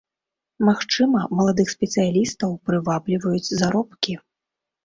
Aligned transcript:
Магчыма, 0.69 1.19
маладых 1.41 1.67
спецыялістаў 1.75 2.57
прывабліваюць 2.71 3.53
заробкі. 3.61 4.13